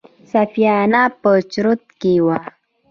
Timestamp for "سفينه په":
0.31-1.31